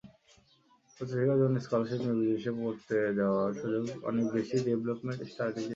উচ্চশিক্ষার 0.99 1.39
জন্যে 1.41 1.59
স্কলারশিপ 1.65 1.99
নিয়ে 2.03 2.19
বিদেশে 2.21 2.51
পড়তে 2.59 2.97
যাওয়ার 3.19 3.51
সুযোগ 3.59 3.83
অনেক 4.09 4.25
বেশি 4.35 4.55
ডেভলপমেন্ট 4.67 5.19
স্টাডিজে। 5.31 5.69